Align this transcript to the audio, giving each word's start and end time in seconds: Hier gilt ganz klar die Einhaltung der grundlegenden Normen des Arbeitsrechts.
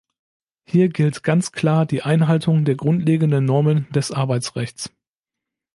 Hier 0.67 0.89
gilt 0.89 1.21
ganz 1.21 1.51
klar 1.51 1.85
die 1.85 2.01
Einhaltung 2.01 2.65
der 2.65 2.73
grundlegenden 2.73 3.45
Normen 3.45 3.85
des 3.91 4.09
Arbeitsrechts. 4.11 4.89